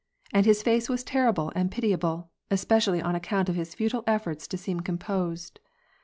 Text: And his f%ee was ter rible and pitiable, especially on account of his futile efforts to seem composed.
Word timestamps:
And 0.33 0.47
his 0.47 0.63
f%ee 0.65 0.91
was 0.91 1.03
ter 1.03 1.31
rible 1.31 1.51
and 1.53 1.69
pitiable, 1.69 2.31
especially 2.49 3.03
on 3.03 3.13
account 3.13 3.49
of 3.49 3.55
his 3.55 3.75
futile 3.75 4.03
efforts 4.07 4.47
to 4.47 4.57
seem 4.57 4.79
composed. 4.79 5.59